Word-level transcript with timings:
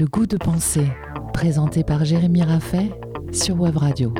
Le 0.00 0.06
goût 0.06 0.26
de 0.26 0.38
penser, 0.38 0.86
présenté 1.34 1.84
par 1.84 2.06
Jérémy 2.06 2.42
Raffet 2.42 2.88
sur 3.34 3.60
Web 3.60 3.76
Radio. 3.76 4.14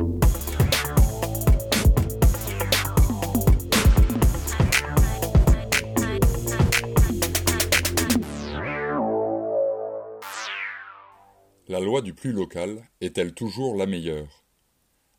La 11.67 11.79
loi 11.79 12.03
du 12.03 12.13
plus 12.13 12.31
local 12.31 12.87
est-elle 13.01 13.33
toujours 13.33 13.75
la 13.75 13.87
meilleure? 13.87 14.43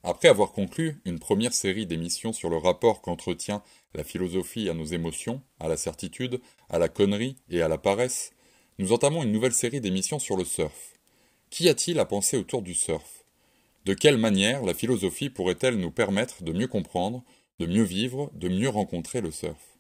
Après 0.05 0.29
avoir 0.29 0.53
conclu 0.53 1.01
une 1.05 1.19
première 1.19 1.55
série 1.55 1.87
d'émissions 1.87 2.33
sur 2.33 2.51
le 2.51 2.57
rapport 2.57 3.03
qu'entretient 3.03 3.65
la 3.97 4.05
philosophie 4.05 4.69
à 4.69 4.75
nos 4.75 4.85
émotions, 4.85 5.43
à 5.59 5.67
la 5.67 5.77
certitude, 5.77 6.41
à 6.69 6.79
la 6.79 6.89
connerie 6.89 7.37
et 7.49 7.63
à 7.63 7.69
la 7.69 7.79
paresse, 7.79 8.33
nous 8.83 8.93
entamons 8.93 9.23
une 9.23 9.31
nouvelle 9.31 9.53
série 9.53 9.81
d'émissions 9.81 10.19
sur 10.19 10.37
le 10.37 10.45
surf. 10.45 10.95
Qu'y 11.51 11.69
a-t-il 11.69 12.01
à 12.01 12.05
penser 12.05 12.37
autour 12.37 12.63
du 12.63 12.75
surf? 12.75 13.23
De 13.85 13.95
quelle 13.95 14.19
manière 14.19 14.65
la 14.65 14.75
philosophie 14.75 15.31
pourrait-elle 15.31 15.77
nous 15.77 15.93
permettre 15.93 16.43
de 16.43 16.53
mieux 16.53 16.67
comprendre, 16.67 17.23
de 17.61 17.67
mieux 17.67 17.85
vivre, 17.85 18.33
de 18.35 18.49
mieux 18.49 18.69
rencontrer 18.69 19.21
le 19.21 19.31
surf? 19.31 19.79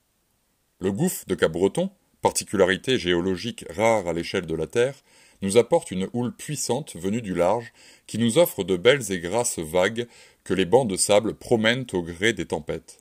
Le 0.78 0.92
gouffre 0.92 1.24
de 1.26 1.34
Cap-Breton, 1.34 1.90
particularité 2.20 2.96
géologique 2.96 3.64
rare 3.70 4.06
à 4.06 4.12
l'échelle 4.12 4.46
de 4.46 4.54
la 4.54 4.68
Terre, 4.68 5.02
nous 5.40 5.56
apporte 5.56 5.90
une 5.90 6.08
houle 6.12 6.32
puissante 6.32 6.94
venue 6.94 7.22
du 7.22 7.34
large 7.34 7.72
qui 8.06 8.18
nous 8.18 8.38
offre 8.38 8.62
de 8.62 8.76
belles 8.76 9.10
et 9.10 9.18
grasses 9.18 9.58
vagues 9.58 10.06
que 10.44 10.54
les 10.54 10.64
bancs 10.64 10.88
de 10.88 10.96
sable 10.96 11.34
promènent 11.34 11.86
au 11.92 12.02
gré 12.02 12.34
des 12.34 12.46
tempêtes. 12.46 13.00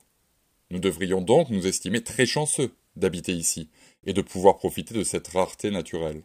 Nous 0.72 0.80
devrions 0.80 1.20
donc 1.20 1.48
nous 1.50 1.68
estimer 1.68 2.00
très 2.00 2.26
chanceux 2.26 2.72
d'habiter 2.96 3.32
ici 3.34 3.68
et 4.04 4.12
de 4.12 4.22
pouvoir 4.22 4.56
profiter 4.56 4.94
de 4.94 5.04
cette 5.04 5.28
rareté 5.28 5.70
naturelle. 5.70 6.22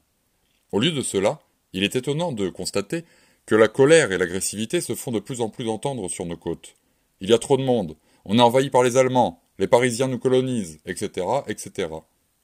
Au 0.71 0.79
lieu 0.79 0.91
de 0.91 1.01
cela, 1.01 1.39
il 1.73 1.83
est 1.83 1.95
étonnant 1.95 2.31
de 2.31 2.49
constater 2.49 3.03
que 3.45 3.55
la 3.55 3.67
colère 3.67 4.11
et 4.11 4.17
l'agressivité 4.17 4.81
se 4.81 4.95
font 4.95 5.11
de 5.11 5.19
plus 5.19 5.41
en 5.41 5.49
plus 5.49 5.69
entendre 5.69 6.09
sur 6.09 6.25
nos 6.25 6.37
côtes. 6.37 6.75
Il 7.21 7.29
y 7.29 7.33
a 7.33 7.39
trop 7.39 7.57
de 7.57 7.63
monde, 7.63 7.95
on 8.25 8.37
est 8.37 8.41
envahi 8.41 8.69
par 8.69 8.83
les 8.83 8.97
Allemands, 8.97 9.41
les 9.59 9.67
Parisiens 9.67 10.07
nous 10.07 10.19
colonisent, 10.19 10.79
etc., 10.85 11.25
etc. 11.47 11.89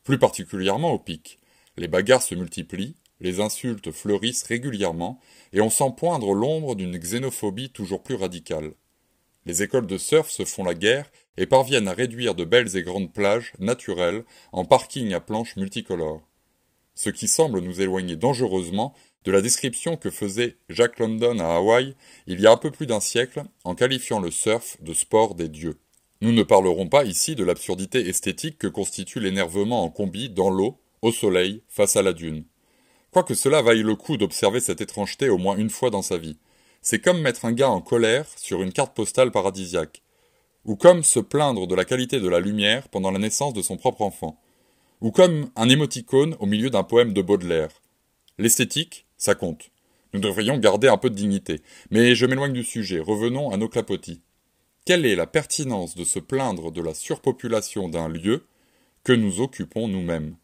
Plus 0.03 0.17
particulièrement 0.17 0.91
au 0.91 0.99
pic. 0.99 1.39
Les 1.77 1.87
bagarres 1.87 2.21
se 2.21 2.35
multiplient, 2.35 2.95
les 3.19 3.39
insultes 3.39 3.91
fleurissent 3.91 4.43
régulièrement, 4.43 5.19
et 5.51 5.61
on 5.61 5.69
sent 5.69 5.93
poindre 5.97 6.33
l'ombre 6.33 6.75
d'une 6.75 6.97
xénophobie 6.97 7.69
toujours 7.69 8.03
plus 8.03 8.15
radicale. 8.15 8.73
Les 9.45 9.63
écoles 9.63 9.87
de 9.87 9.97
surf 9.97 10.29
se 10.29 10.45
font 10.45 10.63
la 10.63 10.73
guerre 10.73 11.11
et 11.37 11.45
parviennent 11.45 11.87
à 11.87 11.93
réduire 11.93 12.35
de 12.35 12.45
belles 12.45 12.77
et 12.77 12.83
grandes 12.83 13.11
plages 13.11 13.53
naturelles 13.59 14.23
en 14.51 14.65
parkings 14.65 15.13
à 15.13 15.19
planches 15.19 15.57
multicolores. 15.57 16.21
Ce 16.95 17.09
qui 17.09 17.27
semble 17.27 17.59
nous 17.59 17.81
éloigner 17.81 18.15
dangereusement 18.15 18.93
de 19.25 19.31
la 19.31 19.41
description 19.41 19.97
que 19.97 20.11
faisait 20.11 20.57
Jack 20.69 20.99
London 20.99 21.39
à 21.39 21.55
Hawaï 21.55 21.95
il 22.27 22.39
y 22.39 22.47
a 22.47 22.51
un 22.51 22.57
peu 22.57 22.71
plus 22.71 22.85
d'un 22.85 22.99
siècle 22.99 23.43
en 23.63 23.75
qualifiant 23.75 24.19
le 24.19 24.31
surf 24.31 24.77
de 24.81 24.93
sport 24.93 25.35
des 25.35 25.49
dieux. 25.49 25.79
Nous 26.21 26.31
ne 26.31 26.43
parlerons 26.43 26.87
pas 26.87 27.03
ici 27.03 27.35
de 27.35 27.43
l'absurdité 27.43 28.07
esthétique 28.07 28.57
que 28.57 28.67
constitue 28.67 29.19
l'énervement 29.19 29.83
en 29.83 29.89
combi 29.89 30.29
dans 30.29 30.49
l'eau, 30.49 30.77
au 31.01 31.11
soleil, 31.11 31.63
face 31.67 31.97
à 31.97 32.01
la 32.01 32.13
dune. 32.13 32.45
Quoique 33.11 33.33
cela 33.33 33.61
vaille 33.61 33.83
le 33.83 33.95
coup 33.95 34.17
d'observer 34.17 34.59
cette 34.59 34.81
étrangeté 34.81 35.29
au 35.29 35.37
moins 35.37 35.57
une 35.57 35.69
fois 35.69 35.89
dans 35.89 36.01
sa 36.01 36.17
vie. 36.17 36.37
C'est 36.85 36.99
comme 36.99 37.21
mettre 37.21 37.45
un 37.45 37.53
gars 37.53 37.69
en 37.69 37.79
colère 37.79 38.27
sur 38.35 38.61
une 38.61 38.73
carte 38.73 38.93
postale 38.93 39.31
paradisiaque. 39.31 40.01
Ou 40.65 40.75
comme 40.75 41.03
se 41.03 41.21
plaindre 41.21 41.65
de 41.65 41.75
la 41.75 41.85
qualité 41.85 42.19
de 42.19 42.27
la 42.27 42.41
lumière 42.41 42.89
pendant 42.89 43.09
la 43.09 43.19
naissance 43.19 43.53
de 43.53 43.61
son 43.61 43.77
propre 43.77 44.01
enfant. 44.01 44.37
Ou 44.99 45.09
comme 45.11 45.49
un 45.55 45.69
émoticône 45.69 46.35
au 46.41 46.45
milieu 46.45 46.69
d'un 46.69 46.83
poème 46.83 47.13
de 47.13 47.21
Baudelaire. 47.21 47.69
L'esthétique, 48.37 49.05
ça 49.17 49.33
compte. 49.33 49.71
Nous 50.13 50.19
devrions 50.19 50.57
garder 50.57 50.89
un 50.89 50.97
peu 50.97 51.09
de 51.09 51.15
dignité. 51.15 51.61
Mais 51.89 52.15
je 52.15 52.25
m'éloigne 52.25 52.51
du 52.51 52.65
sujet, 52.65 52.99
revenons 52.99 53.49
à 53.49 53.55
nos 53.55 53.69
clapotis. 53.69 54.21
Quelle 54.85 55.05
est 55.05 55.15
la 55.15 55.25
pertinence 55.25 55.95
de 55.95 56.03
se 56.03 56.19
plaindre 56.19 56.69
de 56.69 56.81
la 56.81 56.93
surpopulation 56.93 57.87
d'un 57.87 58.09
lieu 58.09 58.45
que 59.05 59.13
nous 59.13 59.39
occupons 59.39 59.87
nous-mêmes? 59.87 60.35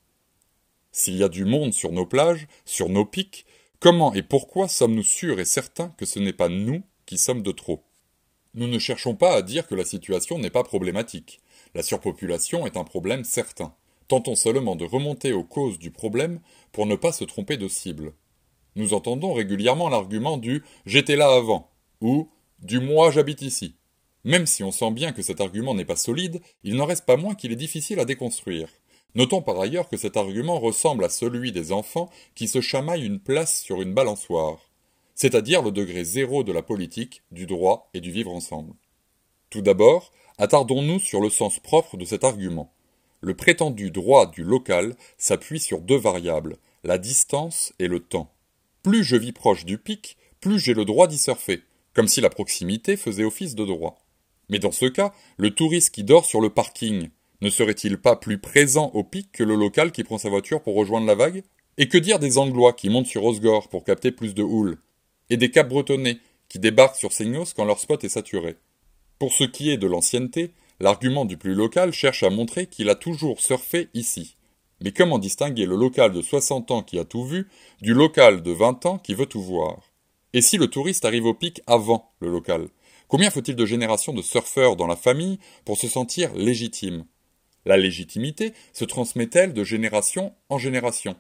S'il 0.94 1.18
y 1.18 1.24
a 1.24 1.30
du 1.30 1.44
monde 1.44 1.74
sur 1.74 1.92
nos 1.92 2.06
plages, 2.06 2.48
sur 2.64 2.88
nos 2.88 3.06
pics, 3.06 3.46
comment 3.80 4.14
et 4.14 4.24
pourquoi 4.24 4.68
sommes-nous 4.68 5.04
sûrs 5.04 5.40
et 5.40 5.46
certains 5.46 5.90
que 5.98 6.06
ce 6.06 6.20
n'est 6.20 6.34
pas 6.34 6.50
nous 6.50 6.84
qui 7.06 7.18
sommes 7.18 7.42
de 7.42 7.52
trop? 7.52 7.84
Nous 8.54 8.68
ne 8.68 8.80
cherchons 8.80 9.16
pas 9.16 9.36
à 9.36 9.42
dire 9.42 9.68
que 9.68 9.76
la 9.76 9.86
situation 9.86 10.40
n'est 10.40 10.50
pas 10.50 10.64
problématique. 10.64 11.40
La 11.76 11.84
surpopulation 11.84 12.66
est 12.66 12.78
un 12.78 12.84
problème 12.84 13.24
certain. 13.24 13.76
Tentons 14.08 14.36
seulement 14.36 14.76
de 14.76 14.86
remonter 14.86 15.34
aux 15.34 15.44
causes 15.44 15.78
du 15.78 15.92
problème 15.92 16.40
pour 16.72 16.88
ne 16.88 16.96
pas 16.96 17.12
se 17.12 17.24
tromper 17.24 17.58
de 17.58 17.68
cible. 17.68 18.14
Nous 18.76 18.94
entendons 18.94 19.34
régulièrement 19.34 19.90
l'argument 19.90 20.38
du 20.38 20.64
j'étais 20.86 21.16
là 21.16 21.32
avant 21.32 21.70
ou 22.02 22.30
du 22.60 22.80
moi 22.80 23.12
j'habite 23.12 23.42
ici. 23.42 23.76
Même 24.24 24.46
si 24.46 24.64
on 24.64 24.72
sent 24.72 24.92
bien 24.92 25.12
que 25.12 25.22
cet 25.22 25.42
argument 25.42 25.76
n'est 25.76 25.86
pas 25.86 25.96
solide, 25.96 26.42
il 26.64 26.76
n'en 26.76 26.86
reste 26.86 27.06
pas 27.06 27.18
moins 27.18 27.36
qu'il 27.36 27.52
est 27.52 27.56
difficile 27.56 28.00
à 28.00 28.06
déconstruire. 28.06 28.70
Notons 29.16 29.42
par 29.42 29.60
ailleurs 29.60 29.90
que 29.90 29.98
cet 29.98 30.18
argument 30.18 30.60
ressemble 30.60 31.04
à 31.04 31.10
celui 31.10 31.52
des 31.52 31.72
enfants 31.72 32.10
qui 32.36 32.48
se 32.48 32.62
chamaillent 32.62 33.06
une 33.06 33.20
place 33.20 33.62
sur 33.62 33.82
une 33.82 33.94
balançoire, 33.94 34.70
c'est-à-dire 35.16 35.62
le 35.62 35.72
degré 35.72 36.04
zéro 36.04 36.44
de 36.44 36.52
la 36.52 36.62
politique, 36.62 37.24
du 37.32 37.46
droit 37.46 37.90
et 37.94 38.02
du 38.02 38.12
vivre 38.12 38.32
ensemble. 38.32 38.74
Tout 39.50 39.62
d'abord, 39.62 40.12
attardons-nous 40.38 41.00
sur 41.00 41.22
le 41.22 41.30
sens 41.30 41.60
propre 41.60 41.98
de 41.98 42.06
cet 42.06 42.24
argument. 42.24 42.72
Le 43.22 43.34
prétendu 43.34 43.92
droit 43.92 44.28
du 44.28 44.44
local 44.44 44.96
s'appuie 45.18 45.60
sur 45.60 45.82
deux 45.82 45.98
variables, 45.98 46.58
la 46.84 46.98
distance 46.98 47.74
et 47.80 47.88
le 47.88 48.00
temps. 48.00 48.32
Plus 48.84 49.04
je 49.04 49.18
vis 49.18 49.34
proche 49.34 49.66
du 49.66 49.78
pic, 49.78 50.18
plus 50.40 50.60
j'ai 50.60 50.74
le 50.74 50.86
droit 50.86 51.08
d'y 51.08 51.18
surfer, 51.18 51.64
comme 51.94 52.08
si 52.08 52.22
la 52.22 52.30
proximité 52.30 52.96
faisait 52.96 53.26
office 53.26 53.56
de 53.56 53.66
droit. 53.66 54.00
Mais 54.48 54.60
dans 54.60 54.72
ce 54.72 54.86
cas, 54.86 55.14
le 55.38 55.54
touriste 55.54 55.94
qui 55.94 56.04
dort 56.04 56.26
sur 56.26 56.40
le 56.40 56.50
parking, 56.50 57.10
ne 57.42 57.50
serait-il 57.50 57.98
pas 57.98 58.18
plus 58.18 58.38
présent 58.38 58.92
au 58.94 59.04
pic 59.04 59.32
que 59.32 59.44
le 59.44 59.56
local 59.56 59.92
qui 59.92 60.04
prend 60.04 60.18
sa 60.18 60.30
voiture 60.30 60.62
pour 60.62 60.76
rejoindre 60.76 61.08
la 61.08 61.16
vague 61.16 61.44
Et 61.78 61.88
que 61.88 61.98
dire 61.98 62.20
des 62.20 62.38
Anglois 62.38 62.74
qui 62.74 62.90
montent 62.90 63.08
sur 63.08 63.24
Osgore 63.24 63.70
pour 63.70 63.86
capter 63.86 64.12
plus 64.12 64.34
de 64.34 64.44
houle 64.44 64.78
Et 65.30 65.38
des 65.38 65.50
Cap-Bretonnais 65.50 66.20
qui 66.50 66.60
débarquent 66.60 66.98
sur 66.98 67.14
Seignos 67.14 67.54
quand 67.56 67.64
leur 67.64 67.80
spot 67.80 68.04
est 68.04 68.10
saturé 68.10 68.58
Pour 69.20 69.32
ce 69.32 69.46
qui 69.46 69.70
est 69.70 69.78
de 69.78 69.88
l'ancienneté, 69.88 70.52
l'argument 70.82 71.24
du 71.24 71.38
plus 71.38 71.54
local 71.54 71.94
cherche 71.94 72.24
à 72.24 72.30
montrer 72.30 72.68
qu'il 72.68 72.90
a 72.90 72.96
toujours 72.96 73.40
surfé 73.40 73.88
ici. 73.94 74.36
Mais 74.82 74.92
comment 74.92 75.20
distinguer 75.20 75.66
le 75.66 75.76
local 75.76 76.12
de 76.12 76.22
60 76.22 76.72
ans 76.72 76.84
qui 76.84 77.00
a 77.00 77.06
tout 77.06 77.24
vu 77.24 77.48
du 77.82 77.94
local 77.94 78.42
de 78.42 78.52
20 78.52 78.86
ans 78.86 78.98
qui 78.98 79.14
veut 79.14 79.26
tout 79.26 79.42
voir? 79.42 79.92
Et 80.34 80.42
si 80.42 80.58
le 80.58 80.68
touriste 80.68 81.06
arrive 81.06 81.26
au 81.26 81.34
pic 81.34 81.62
avant 81.68 82.12
le 82.20 82.30
local 82.30 82.68
Combien 83.08 83.32
faut-il 83.32 83.56
de 83.56 83.66
générations 83.66 84.14
de 84.14 84.22
surfeurs 84.22 84.76
dans 84.76 84.88
la 84.88 84.96
famille 84.96 85.40
pour 85.66 85.78
se 85.78 85.88
sentir 85.88 86.34
légitime? 86.36 87.06
La 87.66 87.78
légitimité 87.78 88.54
se 88.74 88.86
transmet-elle 88.86 89.54
de 89.54 89.64
génération 89.64 90.34
en 90.50 90.58
génération? 90.58 91.16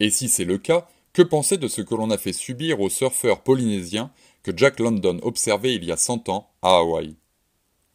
Et 0.00 0.10
si 0.10 0.28
c'est 0.28 0.44
le 0.44 0.58
cas, 0.58 0.88
que 1.12 1.22
penser 1.22 1.58
de 1.58 1.68
ce 1.68 1.82
que 1.82 1.94
l'on 1.94 2.10
a 2.10 2.18
fait 2.18 2.32
subir 2.32 2.80
aux 2.80 2.88
surfeurs 2.88 3.42
polynésiens 3.42 4.10
que 4.42 4.56
Jack 4.56 4.80
London 4.80 5.18
observait 5.22 5.74
il 5.74 5.84
y 5.84 5.92
a 5.92 5.96
cent 5.96 6.28
ans 6.28 6.50
à 6.62 6.78
Hawaï? 6.78 7.16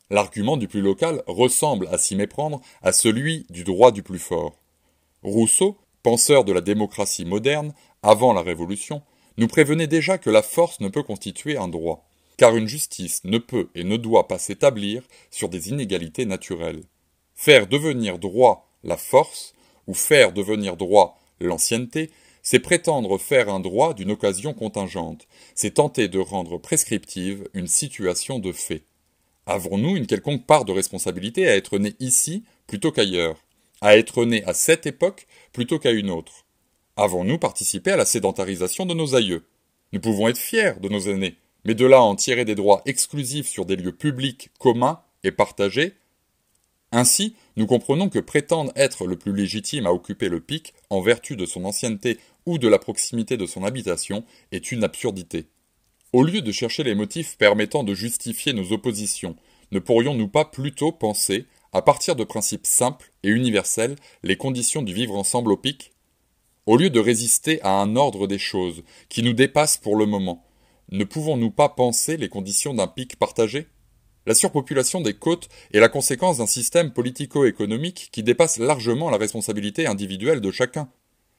L'argument 0.09 0.55
du 0.55 0.67
plus 0.67 0.81
local 0.81 1.23
ressemble 1.27 1.87
à 1.91 1.97
s'y 1.97 2.15
méprendre 2.15 2.61
à 2.81 2.91
celui 2.93 3.45
du 3.49 3.63
droit 3.63 3.91
du 3.91 4.03
plus 4.03 4.19
fort. 4.19 4.57
Rousseau, 5.23 5.77
penseur 6.03 6.45
de 6.45 6.53
la 6.53 6.61
démocratie 6.61 7.25
moderne, 7.25 7.73
avant 8.03 8.31
la 8.31 8.41
Révolution, 8.41 9.01
nous 9.37 9.47
prévenait 9.47 9.87
déjà 9.87 10.17
que 10.17 10.29
la 10.29 10.41
force 10.41 10.79
ne 10.79 10.87
peut 10.87 11.03
constituer 11.03 11.57
un 11.57 11.67
droit, 11.67 12.07
car 12.37 12.55
une 12.55 12.67
justice 12.67 13.23
ne 13.25 13.37
peut 13.37 13.69
et 13.75 13.83
ne 13.83 13.97
doit 13.97 14.27
pas 14.27 14.39
s'établir 14.39 15.03
sur 15.31 15.49
des 15.49 15.69
inégalités 15.69 16.25
naturelles. 16.25 16.83
Faire 17.39 17.67
devenir 17.67 18.17
droit 18.17 18.67
la 18.83 18.97
force, 18.97 19.53
ou 19.85 19.93
faire 19.93 20.33
devenir 20.33 20.75
droit 20.75 21.19
l'ancienneté, 21.39 22.09
c'est 22.41 22.59
prétendre 22.59 23.19
faire 23.19 23.47
un 23.47 23.59
droit 23.59 23.93
d'une 23.93 24.09
occasion 24.09 24.53
contingente, 24.53 25.27
c'est 25.53 25.75
tenter 25.75 26.07
de 26.07 26.17
rendre 26.17 26.57
prescriptive 26.57 27.47
une 27.53 27.67
situation 27.67 28.39
de 28.39 28.51
fait. 28.51 28.83
Avons-nous 29.45 29.95
une 29.95 30.07
quelconque 30.07 30.47
part 30.47 30.65
de 30.65 30.71
responsabilité 30.71 31.47
à 31.47 31.55
être 31.55 31.77
nés 31.77 31.95
ici 31.99 32.43
plutôt 32.65 32.91
qu'ailleurs, 32.91 33.37
à 33.81 33.97
être 33.97 34.25
nés 34.25 34.43
à 34.45 34.55
cette 34.55 34.87
époque 34.87 35.27
plutôt 35.53 35.77
qu'à 35.77 35.91
une 35.91 36.09
autre? 36.09 36.43
Avons-nous 36.95 37.37
participé 37.37 37.91
à 37.91 37.97
la 37.97 38.05
sédentarisation 38.05 38.87
de 38.87 38.95
nos 38.95 39.13
aïeux? 39.13 39.45
Nous 39.93 39.99
pouvons 39.99 40.27
être 40.27 40.39
fiers 40.39 40.73
de 40.81 40.89
nos 40.89 41.01
aînés, 41.01 41.35
mais 41.65 41.75
de 41.75 41.85
là 41.85 42.01
en 42.01 42.15
tirer 42.15 42.45
des 42.45 42.55
droits 42.55 42.81
exclusifs 42.87 43.47
sur 43.47 43.65
des 43.65 43.75
lieux 43.75 43.95
publics 43.95 44.49
communs 44.57 45.01
et 45.23 45.31
partagés, 45.31 45.93
ainsi, 46.91 47.35
nous 47.57 47.67
comprenons 47.67 48.09
que 48.09 48.19
prétendre 48.19 48.71
être 48.75 49.05
le 49.07 49.17
plus 49.17 49.35
légitime 49.35 49.85
à 49.85 49.91
occuper 49.91 50.29
le 50.29 50.39
pic 50.39 50.73
en 50.89 51.01
vertu 51.01 51.35
de 51.35 51.45
son 51.45 51.65
ancienneté 51.65 52.17
ou 52.45 52.57
de 52.57 52.67
la 52.67 52.79
proximité 52.79 53.35
de 53.35 53.45
son 53.45 53.65
habitation 53.65 54.23
est 54.51 54.71
une 54.71 54.85
absurdité. 54.85 55.47
Au 56.13 56.23
lieu 56.23 56.41
de 56.41 56.51
chercher 56.53 56.83
les 56.83 56.95
motifs 56.95 57.37
permettant 57.37 57.83
de 57.83 57.93
justifier 57.93 58.53
nos 58.53 58.71
oppositions, 58.71 59.35
ne 59.71 59.79
pourrions-nous 59.79 60.29
pas 60.29 60.45
plutôt 60.45 60.93
penser, 60.93 61.45
à 61.73 61.81
partir 61.81 62.15
de 62.15 62.23
principes 62.23 62.65
simples 62.65 63.11
et 63.23 63.29
universels, 63.29 63.97
les 64.23 64.37
conditions 64.37 64.81
du 64.81 64.93
vivre 64.93 65.17
ensemble 65.17 65.51
au 65.51 65.57
pic? 65.57 65.91
Au 66.65 66.77
lieu 66.77 66.89
de 66.89 66.99
résister 67.01 67.61
à 67.63 67.81
un 67.81 67.97
ordre 67.97 68.27
des 68.27 68.39
choses 68.39 68.83
qui 69.09 69.23
nous 69.23 69.33
dépasse 69.33 69.75
pour 69.75 69.97
le 69.97 70.05
moment, 70.05 70.45
ne 70.89 71.03
pouvons-nous 71.03 71.51
pas 71.51 71.67
penser 71.67 72.15
les 72.15 72.29
conditions 72.29 72.73
d'un 72.73 72.87
pic 72.87 73.17
partagé? 73.17 73.67
La 74.27 74.35
surpopulation 74.35 74.99
des 74.99 75.13
côtes 75.13 75.47
est 75.71 75.79
la 75.79 75.87
conséquence 75.87 76.39
d'un 76.39 76.47
système 76.47 76.91
politico-économique 76.91 78.09
qui 78.11 78.23
dépasse 78.23 78.59
largement 78.59 79.09
la 79.09 79.15
responsabilité 79.15 79.87
individuelle 79.87 80.41
de 80.41 80.51
chacun. 80.51 80.89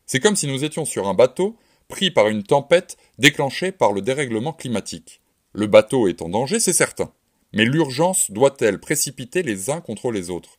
C'est 0.06 0.20
comme 0.20 0.36
si 0.36 0.46
nous 0.46 0.64
étions 0.64 0.86
sur 0.86 1.06
un 1.06 1.12
bateau 1.12 1.54
pris 1.88 2.10
par 2.10 2.28
une 2.28 2.44
tempête 2.44 2.96
déclenchée 3.18 3.72
par 3.72 3.92
le 3.92 4.00
dérèglement 4.00 4.54
climatique. 4.54 5.20
Le 5.52 5.66
bateau 5.66 6.08
est 6.08 6.22
en 6.22 6.30
danger, 6.30 6.60
c'est 6.60 6.72
certain. 6.72 7.12
Mais 7.52 7.66
l'urgence 7.66 8.30
doit-elle 8.30 8.80
précipiter 8.80 9.42
les 9.42 9.68
uns 9.68 9.82
contre 9.82 10.10
les 10.10 10.30
autres? 10.30 10.58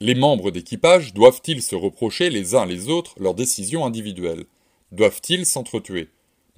Les 0.00 0.14
membres 0.14 0.50
d'équipage 0.50 1.14
doivent-ils 1.14 1.62
se 1.62 1.76
reprocher 1.76 2.28
les 2.28 2.54
uns 2.54 2.66
les 2.66 2.90
autres 2.90 3.14
leurs 3.18 3.34
décisions 3.34 3.86
individuelles? 3.86 4.44
Doivent-ils 4.92 5.46
s'entretuer? 5.46 6.10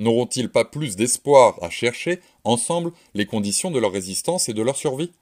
N'auront-ils 0.02 0.48
pas 0.48 0.64
plus 0.64 0.96
d'espoir 0.96 1.62
à 1.62 1.70
chercher, 1.70 2.18
ensemble, 2.42 2.90
les 3.14 3.24
conditions 3.24 3.70
de 3.70 3.78
leur 3.78 3.92
résistance 3.92 4.48
et 4.48 4.52
de 4.52 4.60
leur 4.60 4.76
survie? 4.76 5.12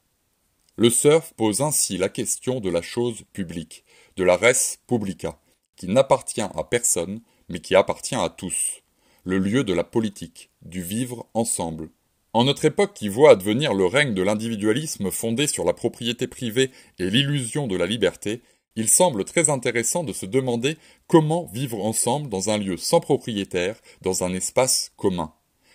Le 0.77 0.89
surf 0.89 1.35
pose 1.37 1.61
ainsi 1.61 1.99
la 1.99 2.09
question 2.09 2.61
de 2.61 2.71
la 2.71 2.81
chose 2.81 3.25
publique, 3.35 3.85
de 4.17 4.25
la 4.25 4.37
res 4.37 4.79
publica, 4.87 5.39
qui 5.77 5.87
n'appartient 5.87 6.41
à 6.41 6.65
personne, 6.65 7.21
mais 7.51 7.61
qui 7.61 7.75
appartient 7.75 8.15
à 8.15 8.31
tous, 8.31 8.81
le 9.25 9.37
lieu 9.37 9.65
de 9.65 9.75
la 9.75 9.85
politique, 9.85 10.49
du 10.63 10.81
vivre 10.81 11.27
ensemble, 11.35 11.91
en 12.33 12.45
notre 12.45 12.65
époque 12.65 12.95
qui 12.95 13.11
voit 13.11 13.33
advenir 13.33 13.75
le 13.75 13.85
règne 13.85 14.15
de 14.15 14.23
l'individualisme 14.23 15.11
fondé 15.11 15.47
sur 15.47 15.65
la 15.65 15.75
propriété 15.75 16.27
privée 16.27 16.71
et 16.99 17.11
l'illusion 17.11 17.67
de 17.67 17.77
la 17.77 17.85
liberté, 17.85 18.41
il 18.77 18.89
semble 18.89 19.25
très 19.25 19.51
intéressant 19.51 20.05
de 20.05 20.13
se 20.13 20.27
demander 20.27 20.77
comment 21.07 21.47
vivre 21.53 21.85
ensemble 21.85 22.29
dans 22.29 22.51
un 22.51 22.59
lieu 22.59 22.77
sans 22.77 23.01
propriétaire, 23.01 23.81
dans 24.03 24.25
un 24.25 24.33
espace 24.33 24.93
commun. 24.97 25.33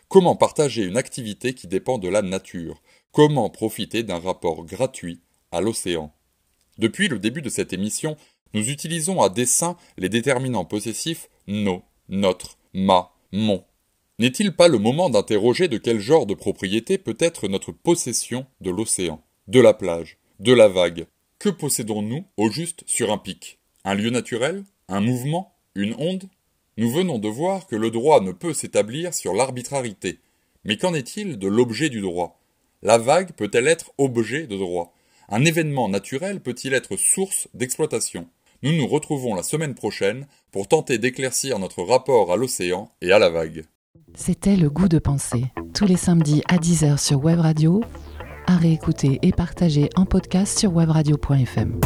Comment 0.07 0.35
partager 0.35 0.83
une 0.83 0.97
activité 0.97 1.53
qui 1.53 1.67
dépend 1.67 1.97
de 1.97 2.07
la 2.07 2.21
nature 2.21 2.81
Comment 3.11 3.49
profiter 3.49 4.03
d'un 4.03 4.19
rapport 4.19 4.65
gratuit 4.65 5.21
à 5.51 5.61
l'océan 5.61 6.13
Depuis 6.77 7.07
le 7.07 7.19
début 7.19 7.41
de 7.41 7.49
cette 7.49 7.73
émission, 7.73 8.17
nous 8.53 8.69
utilisons 8.69 9.21
à 9.21 9.29
dessein 9.29 9.75
les 9.97 10.09
déterminants 10.09 10.65
possessifs 10.65 11.29
nos, 11.47 11.81
notre, 12.07 12.57
ma, 12.73 13.11
mon. 13.31 13.63
N'est-il 14.19 14.55
pas 14.55 14.69
le 14.69 14.77
moment 14.77 15.09
d'interroger 15.09 15.67
de 15.67 15.77
quel 15.77 15.99
genre 15.99 16.25
de 16.25 16.33
propriété 16.33 16.97
peut 16.97 17.17
être 17.19 17.49
notre 17.49 17.71
possession 17.73 18.45
de 18.61 18.71
l'océan, 18.71 19.21
de 19.47 19.59
la 19.59 19.73
plage, 19.73 20.17
de 20.39 20.53
la 20.53 20.69
vague 20.69 21.07
Que 21.39 21.49
possédons-nous 21.49 22.25
au 22.37 22.49
juste 22.49 22.83
sur 22.87 23.11
un 23.11 23.17
pic? 23.17 23.59
Un 23.83 23.93
lieu 23.93 24.09
naturel? 24.09 24.63
Un 24.87 25.01
mouvement? 25.01 25.53
Une 25.75 25.95
onde? 25.99 26.29
Nous 26.77 26.89
venons 26.89 27.19
de 27.19 27.27
voir 27.27 27.67
que 27.67 27.75
le 27.75 27.91
droit 27.91 28.21
ne 28.21 28.31
peut 28.31 28.53
s'établir 28.53 29.13
sur 29.13 29.33
l'arbitrarité. 29.33 30.19
Mais 30.63 30.77
qu'en 30.77 30.93
est-il 30.93 31.37
de 31.37 31.47
l'objet 31.47 31.89
du 31.89 32.01
droit? 32.01 32.39
La 32.81 32.97
vague 32.97 33.33
peut-elle 33.33 33.67
être 33.67 33.91
objet 33.97 34.47
de 34.47 34.57
droit? 34.57 34.93
Un 35.29 35.43
événement 35.43 35.89
naturel 35.89 36.39
peut-il 36.39 36.73
être 36.73 36.97
source 36.97 37.47
d'exploitation? 37.53 38.27
Nous 38.63 38.71
nous 38.71 38.87
retrouvons 38.87 39.35
la 39.35 39.43
semaine 39.43 39.75
prochaine 39.75 40.27
pour 40.51 40.67
tenter 40.67 40.97
d'éclaircir 40.97 41.59
notre 41.59 41.83
rapport 41.83 42.31
à 42.31 42.35
l'océan 42.35 42.89
et 43.01 43.11
à 43.11 43.19
la 43.19 43.29
vague. 43.29 43.65
C'était 44.15 44.55
Le 44.55 44.69
goût 44.69 44.87
de 44.87 44.99
penser, 44.99 45.45
tous 45.73 45.85
les 45.85 45.97
samedis 45.97 46.41
à 46.47 46.57
10h 46.57 46.97
sur 46.97 47.23
Web 47.23 47.39
Radio, 47.39 47.81
à 48.47 48.57
réécouter 48.57 49.19
et 49.21 49.31
partager 49.31 49.89
en 49.95 50.05
podcast 50.05 50.57
sur 50.59 50.75
webradio.fm. 50.75 51.79